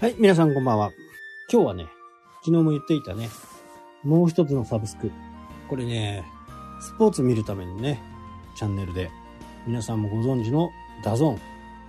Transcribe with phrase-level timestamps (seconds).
[0.00, 0.92] はい、皆さんこんばんは。
[1.52, 1.86] 今日はね、
[2.42, 3.28] 昨日も言っていたね、
[4.02, 5.12] もう一つのサブスク。
[5.68, 6.24] これね、
[6.80, 8.00] スポーツ見るためにね、
[8.56, 9.10] チャンネルで、
[9.66, 10.70] 皆さんもご存知の
[11.04, 11.42] DAZN で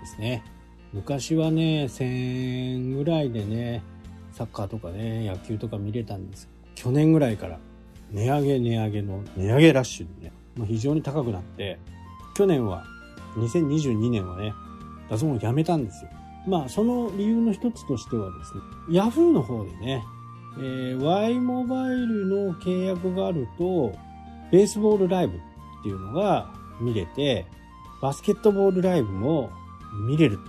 [0.07, 0.43] すね。
[0.91, 2.03] 昔はね、1000
[2.73, 3.81] 円ぐらいでね、
[4.33, 6.49] サッカーとかね、野球とか見れたんです。
[6.75, 7.59] 去年ぐらいから、
[8.11, 11.79] 値上げ値上げの値上げラッシュでね、もう非常に高くなって、
[12.35, 12.83] 去年は、
[13.37, 14.53] 2022年はね、
[15.09, 16.11] DAZN をやめたんですよ。
[16.47, 20.03] まあ、その理由の一つとしてはですね、ヤフーの方でね、
[20.57, 23.93] えー、Y モバイルの契約があると、
[24.51, 25.39] ベースボールライブっ
[25.83, 27.45] ていうのが見れて、
[28.01, 29.51] バスケットボールライブも
[30.07, 30.39] 見れる。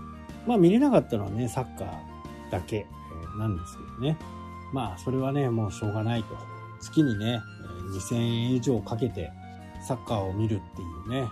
[0.47, 1.91] まあ見れなかったのはね、サッカー
[2.51, 2.87] だけ
[3.39, 4.19] なんですけどね。
[4.73, 6.37] まあそれはね、もうしょうがないと。
[6.81, 7.41] 月にね、
[7.95, 9.31] 2000円以上かけて
[9.87, 11.29] サッカーを見るっていうね、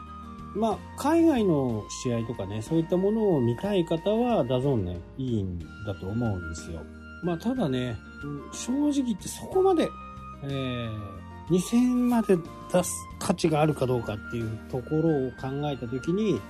[0.54, 6.80] まあ、海外の試合とかね、そういったものを見たい方は、 DAZN ね、いいんだと思うんですよ。
[7.22, 7.96] まあ、ただね、
[8.52, 9.88] 正直言ってそこまで、
[10.42, 10.90] えー、
[11.50, 12.36] 2000円まで
[12.72, 16.40] 出す価値があるかどうかっていうところを考えたときに、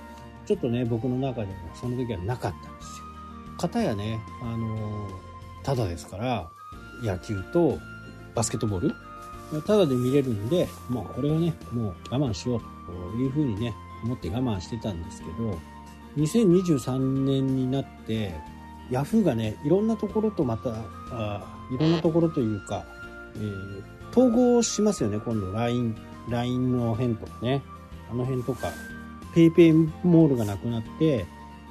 [0.45, 3.05] ちょっとね、僕の中でもその時はなかったんですよ。
[3.57, 5.11] 片やね、あのー、
[5.63, 6.49] ただですから、
[7.03, 7.77] 野球と
[8.33, 8.95] バスケットボール、
[9.63, 15.57] ただで見れるんで、まあこれはね、もう我慢しようというふうにね、思って我慢してたんですけど、
[16.17, 18.33] 2023年になって、
[18.89, 20.73] ヤフーがね、いろんなところとまた、
[21.11, 22.85] あいろんなところというか、
[23.35, 25.95] えー、統合しますよね、今度 LINE、
[26.29, 27.63] LINE の辺とかね、
[28.11, 28.69] あの辺とか、
[29.33, 31.25] PayPay モールがなくなって、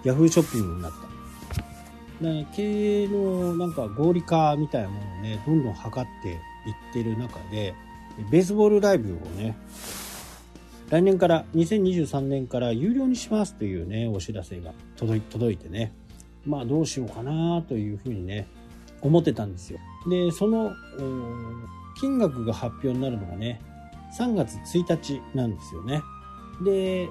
[0.04, 1.10] ヤフーショッピングになった。
[2.22, 6.36] で経営のなんか合理化みたいなものをね、どんどん測っていっ
[6.92, 7.74] てる中で、
[8.30, 9.56] ベースボールライブをね、
[10.90, 15.92] 来年から、2023年から有料にしますというね、お知らせが届いてね、
[16.44, 18.48] まあどうしようかなというふうにね、
[19.00, 19.78] 思ってたんですよ。
[20.08, 20.72] で、その、
[22.00, 23.60] 金額が発表になるのがね、
[24.18, 26.02] 3月1日なんですよね。
[26.64, 27.08] で、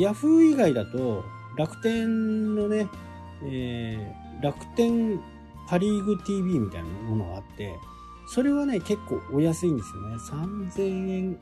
[0.00, 1.24] ヤフー以外だと、
[1.56, 2.88] 楽天のね、
[3.44, 5.20] えー、楽天
[5.68, 7.78] パリーグ TV みたいなものがあって、
[8.26, 10.16] それはね、結構お安いんですよね。
[10.16, 11.38] 3000円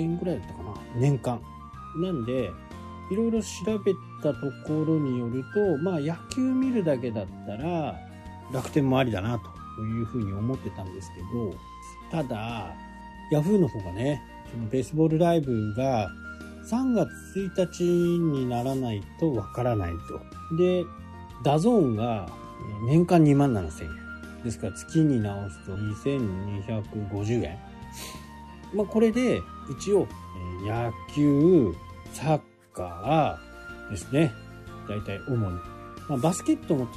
[0.00, 1.40] 円ぐらいだったかな年間。
[1.96, 2.50] なんで、
[3.10, 3.46] いろいろ調
[3.84, 7.96] べたところによると、まあ野球見るだけだったら
[8.52, 9.38] 楽天もありだな
[9.76, 11.54] というふうに思ってたんですけど、
[12.10, 12.74] ただ、
[13.30, 16.10] ヤフーの方がね、そのベースボールライブが
[16.68, 19.92] 3月1日にならないとわからない
[20.50, 20.56] と。
[20.56, 20.84] で、
[21.42, 22.28] DAZN が
[22.86, 24.00] 年間2万7000円。
[24.44, 27.58] ですから月に直すと2250円。
[28.74, 30.06] まあこれで一応、
[30.64, 31.74] 野球、
[32.12, 32.40] サッ
[32.72, 34.32] カーですね。
[34.88, 35.58] 大体主に。
[36.08, 36.88] まあ、バスケットも、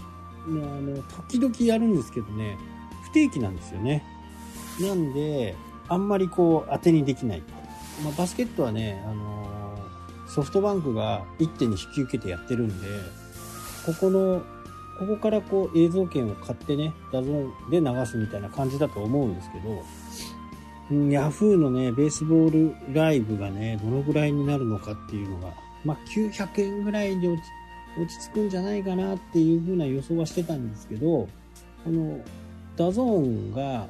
[0.45, 2.57] あの、時々やるんですけどね、
[3.03, 4.03] 不定期なんですよね。
[4.81, 5.56] なんで、
[5.88, 7.44] あんまりこう当てにできない。
[8.03, 12.88] まあ、バスケットはね、あのー、ソフトバンクが一手に引き受けてやってるんで、
[13.85, 14.41] ここの、
[14.97, 19.84] ここからこう映像権を買ってね、 DAZN で流すみたいな感じだと思うんですけど、
[20.91, 25.53] ヤフーのね、ベースボールライブがね、どのぐらいになるのかっていうのが、
[25.85, 27.45] まあ、900円ぐらいで落ち
[27.97, 31.27] 落ち着くんじゃないかなっていう風な予想はしてたんですけど、
[31.83, 32.19] この、
[32.75, 33.88] DAZN が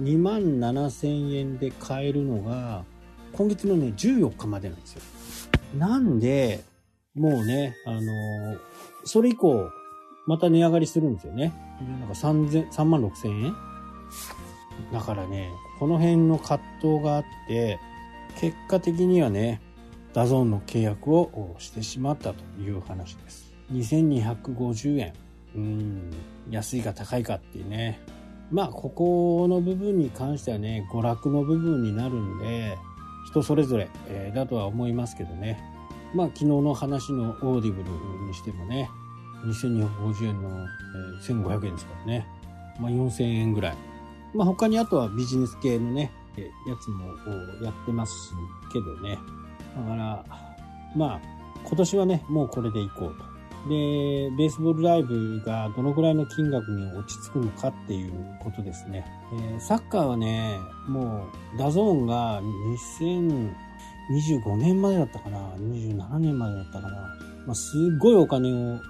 [0.00, 2.84] 2万7000円で買えるのが、
[3.32, 5.02] 今月のね、14日までなんですよ。
[5.78, 6.64] なんで、
[7.14, 8.58] もうね、あのー、
[9.04, 9.70] それ以降、
[10.26, 11.52] また値上がりするんですよね。
[12.00, 13.54] なんか3000、3万6000円？
[14.92, 17.78] だからね、この辺の葛藤があって、
[18.40, 19.60] 結果的にはね、
[20.12, 23.52] DAZN の契約をしてしまったという話です。
[23.72, 25.12] 2250円。
[25.54, 26.10] うん、
[26.50, 28.00] 安いか高いかっていうね。
[28.50, 32.78] まあ、ここの部分に関してはね、娯楽の部分になるんで、
[33.26, 35.58] 人それぞれ、えー、だとは思いますけどね。
[36.14, 38.88] まあ、昨日の話のオーディブルにしてもね、
[39.44, 42.26] 2250円の、えー、1500円ですからね。
[42.78, 43.76] まあ、4000円ぐらい。
[44.36, 46.12] まあ、他にあとはビジネス系のね、
[46.66, 47.06] やつも
[47.62, 48.34] やってます
[48.72, 49.18] けどね。
[49.76, 50.24] だから、
[50.94, 51.20] まあ、
[51.64, 53.36] 今年はね、もうこれでいこうと。
[53.68, 59.04] で、ベースボールライブがどのぐらいの金額に落ち着くのかっていうことですね。
[59.32, 62.40] えー、サッカーはね、もう、 DAZN が
[62.92, 66.90] 2025年までだったかな ?27 年までだったかな
[67.46, 68.80] まあ、すっごいお金を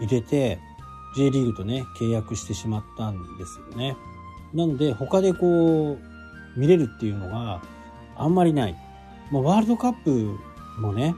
[0.00, 0.58] 入れて、
[1.16, 3.96] J リーグとね、契約してしまったんですよね。
[4.54, 7.62] なので、他でこう、見れるっていうのが
[8.16, 8.76] あんまりない。
[9.30, 10.36] まあ、ワールドカップ
[10.80, 11.14] もね、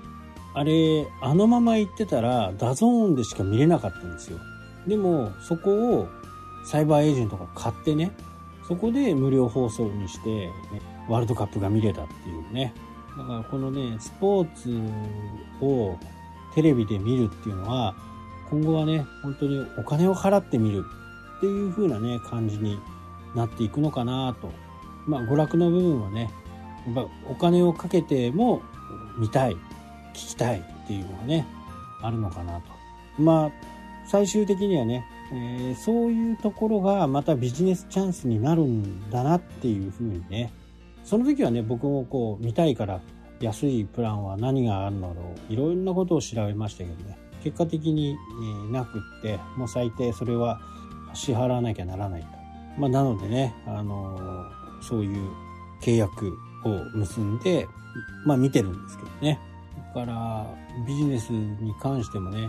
[0.54, 4.38] あれ、あのまま行ってたら、 DAZN でしか見れなかったんですよ。
[4.86, 6.08] でも、そこを
[6.64, 8.12] サイバーエージェントが買ってね、
[8.68, 10.52] そこで無料放送にして、ね、
[11.08, 12.74] ワールドカップが見れたっていうね。
[13.16, 14.78] だからこのね、スポーツ
[15.64, 15.98] を
[16.54, 17.94] テレビで見るっていうのは、
[18.50, 20.84] 今後はね、本当にお金を払って見る
[21.38, 22.78] っていう風なね、感じに
[23.34, 24.50] なっていくのかなと。
[25.06, 26.30] まあ、娯楽の部分はね、
[26.86, 28.62] やっぱお金をかけても
[29.18, 29.54] 見たい、
[30.14, 31.46] 聞きたいっていうのがね、
[32.02, 32.72] あるのかなと。
[33.18, 33.52] まあ、
[34.06, 40.52] 最終的にはね、えー、そういうところがまたビジネスチャンスになるんだなっていうふうにね、
[41.04, 43.00] その時はね、僕もこう見たいから
[43.40, 45.14] 安いプランは何があるんだろ
[45.48, 45.52] う。
[45.52, 48.16] いろんなことを調べましたけどね、結果的に、
[48.70, 50.60] なくって、もう最低それは
[51.14, 52.41] 支払わなきゃならないと。
[52.78, 55.30] まあ、なのでね、あのー、そういう
[55.80, 56.32] 契約
[56.64, 57.68] を結んで、
[58.24, 59.38] まあ見てるんですけどね。
[59.94, 60.46] だから、
[60.86, 62.48] ビジネスに関してもね、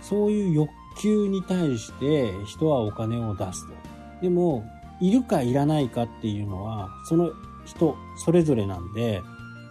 [0.00, 0.70] そういう欲
[1.00, 3.74] 求に対して人はお金を出すと。
[4.22, 4.64] でも、
[5.00, 7.30] いるかいらないかっていうのは、その
[7.64, 9.22] 人それぞれなんで、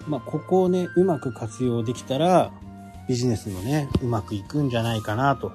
[0.07, 2.51] まあ、ここをね、うまく活用できたら、
[3.07, 5.51] ビジネスもね、うまくいくんじゃないかな、と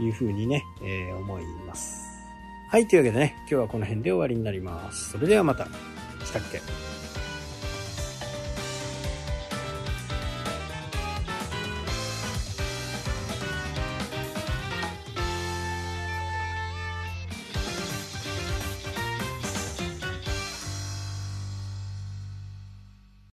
[0.00, 2.07] いうふうにね、えー、思います。
[2.68, 5.12] はい、というわけでね、今日はこの辺で終わりになります。
[5.12, 5.64] それではまた。
[6.22, 6.60] したっけ？